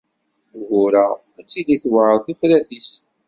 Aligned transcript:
Ugur-a 0.59 1.05
ad 1.39 1.45
tili 1.49 1.75
tewɛeṛ 1.83 2.15
tifrat-is. 2.25 2.89